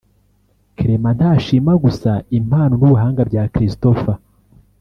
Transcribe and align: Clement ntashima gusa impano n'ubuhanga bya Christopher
Clement 0.77 1.13
ntashima 1.17 1.71
gusa 1.83 2.11
impano 2.37 2.69
n'ubuhanga 2.77 3.21
bya 3.29 3.43
Christopher 3.53 4.17